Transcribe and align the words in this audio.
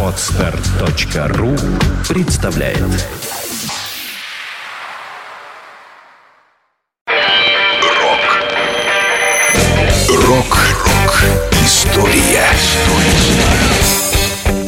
Отстар.ру 0.00 1.56
представляет. 2.08 2.78
Рок. 7.98 8.42
Рок-рок 10.08 11.24
История. 11.64 12.46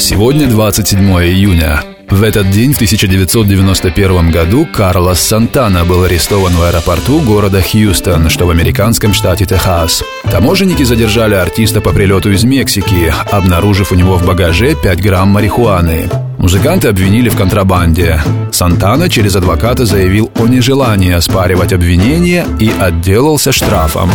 Сегодня 0.00 0.48
27 0.48 0.98
июня. 1.22 1.95
В 2.08 2.22
этот 2.22 2.50
день, 2.50 2.72
в 2.72 2.76
1991 2.76 4.30
году, 4.30 4.66
Карлос 4.72 5.20
Сантана 5.20 5.84
был 5.84 6.04
арестован 6.04 6.52
в 6.52 6.62
аэропорту 6.62 7.20
города 7.20 7.60
Хьюстон, 7.60 8.30
что 8.30 8.46
в 8.46 8.50
американском 8.50 9.12
штате 9.12 9.44
Техас. 9.44 10.04
Таможенники 10.30 10.84
задержали 10.84 11.34
артиста 11.34 11.80
по 11.80 11.90
прилету 11.90 12.30
из 12.30 12.44
Мексики, 12.44 13.12
обнаружив 13.32 13.90
у 13.90 13.96
него 13.96 14.16
в 14.16 14.24
багаже 14.24 14.76
5 14.80 15.02
грамм 15.02 15.30
марихуаны. 15.30 16.08
Музыканта 16.38 16.90
обвинили 16.90 17.28
в 17.28 17.36
контрабанде. 17.36 18.22
Сантана 18.52 19.08
через 19.08 19.34
адвоката 19.34 19.84
заявил 19.84 20.30
о 20.36 20.46
нежелании 20.46 21.12
оспаривать 21.12 21.72
обвинения 21.72 22.46
и 22.60 22.70
отделался 22.78 23.50
штрафом. 23.50 24.10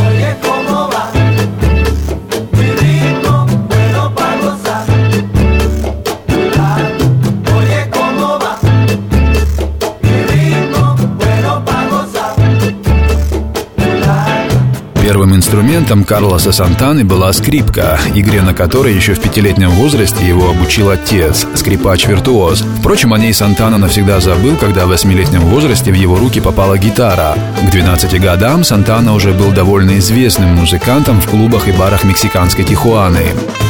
Первым 15.31 15.43
инструментом 15.45 16.03
Карлоса 16.03 16.51
Сантаны 16.51 17.05
была 17.05 17.31
скрипка, 17.31 17.97
игре 18.13 18.41
на 18.41 18.53
которой 18.53 18.93
еще 18.93 19.13
в 19.13 19.21
пятилетнем 19.21 19.69
возрасте 19.69 20.27
его 20.27 20.49
обучил 20.49 20.89
отец, 20.89 21.47
скрипач-виртуоз. 21.55 22.65
Впрочем, 22.79 23.13
о 23.13 23.17
ней 23.17 23.33
Сантана 23.33 23.77
навсегда 23.77 24.19
забыл, 24.19 24.57
когда 24.57 24.85
в 24.85 24.89
восьмилетнем 24.89 25.39
возрасте 25.39 25.93
в 25.93 25.95
его 25.95 26.17
руки 26.17 26.41
попала 26.41 26.77
гитара. 26.77 27.35
К 27.65 27.69
12 27.69 28.19
годам 28.19 28.65
Сантана 28.65 29.13
уже 29.13 29.31
был 29.31 29.53
довольно 29.53 29.99
известным 29.99 30.49
музыкантом 30.49 31.21
в 31.21 31.29
клубах 31.29 31.69
и 31.69 31.71
барах 31.71 32.03
мексиканской 32.03 32.65
Тихуаны. 32.65 33.27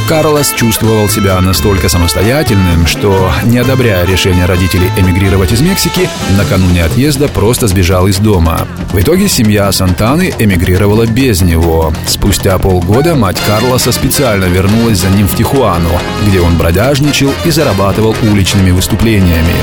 Карлос 0.09 0.53
чувствовал 0.53 1.07
себя 1.09 1.39
настолько 1.39 1.89
самостоятельным, 1.89 2.87
что, 2.87 3.31
не 3.45 3.59
одобряя 3.59 4.05
решение 4.05 4.45
родителей 4.45 4.89
эмигрировать 4.97 5.53
из 5.53 5.61
Мексики, 5.61 6.09
накануне 6.37 6.83
отъезда 6.83 7.29
просто 7.29 7.67
сбежал 7.67 8.07
из 8.07 8.17
дома. 8.17 8.67
В 8.91 8.99
итоге 8.99 9.29
семья 9.29 9.71
Сантаны 9.71 10.33
эмигрировала 10.37 11.05
без 11.05 11.41
него. 11.41 11.50
Спустя 12.07 12.57
полгода 12.57 13.15
мать 13.15 13.39
Карлоса 13.45 13.91
специально 13.91 14.45
вернулась 14.45 14.99
за 14.99 15.09
ним 15.09 15.27
в 15.27 15.35
Тихуану, 15.35 15.89
где 16.25 16.39
он 16.39 16.57
бродяжничал 16.57 17.31
и 17.45 17.51
зарабатывал 17.51 18.15
уличными 18.23 18.71
выступлениями. 18.71 19.53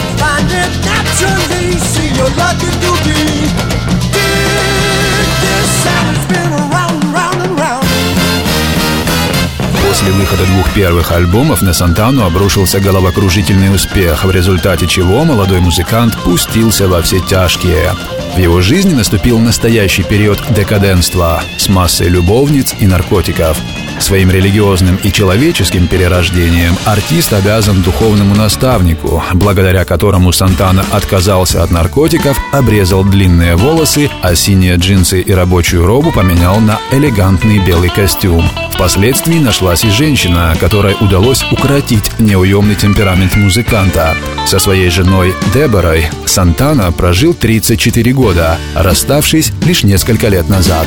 После 10.09 10.21
выхода 10.23 10.47
двух 10.47 10.73
первых 10.73 11.13
альбомов 11.13 11.61
на 11.61 11.75
Сантану 11.75 12.25
обрушился 12.25 12.81
головокружительный 12.81 13.75
успех, 13.75 14.25
в 14.25 14.31
результате 14.31 14.87
чего 14.87 15.23
молодой 15.23 15.61
музыкант 15.61 16.17
пустился 16.25 16.89
во 16.89 17.03
все 17.03 17.21
тяжкие. 17.21 17.93
В 18.35 18.39
его 18.39 18.63
жизни 18.63 18.95
наступил 18.95 19.39
настоящий 19.39 20.05
период 20.05 20.43
декаденства 20.49 21.43
с 21.59 21.69
массой 21.69 22.09
любовниц 22.09 22.75
и 22.81 22.87
наркотиков. 22.87 23.59
Своим 24.01 24.31
религиозным 24.31 24.97
и 25.03 25.13
человеческим 25.13 25.89
перерождением 25.89 26.77
артист 26.85 27.33
обязан 27.33 27.83
духовному 27.83 28.35
наставнику, 28.35 29.23
благодаря 29.35 29.85
которому 29.85 30.33
Сантана 30.33 30.85
отказался 30.93 31.63
от 31.63 31.71
наркотиков, 31.71 32.39
обрезал 32.53 33.05
длинные 33.05 33.57
волосы, 33.57 34.11
а 34.23 34.35
синие 34.35 34.77
джинсы 34.77 35.21
и 35.21 35.33
рабочую 35.33 35.85
робу 35.85 36.13
поменял 36.13 36.61
на 36.61 36.79
элегантный 36.93 37.59
белый 37.59 37.91
костюм. 37.91 38.49
Впоследствии 38.73 39.39
нашлась 39.39 39.85
и 39.85 39.91
женщина, 39.91 40.55
которой 40.61 40.97
удалось 41.01 41.45
укротить 41.51 42.13
неуемный 42.21 42.77
темперамент 42.77 43.35
музыканта. 43.37 44.15
Со 44.47 44.61
своей 44.61 44.89
женой 44.89 45.35
Деборой 45.53 46.09
Сантана 46.25 46.93
прожил 46.93 47.35
34 47.35 48.13
года, 48.13 48.57
расставшись 48.75 49.53
лишь 49.67 49.83
несколько 49.83 50.29
лет 50.29 50.49
назад. 50.49 50.87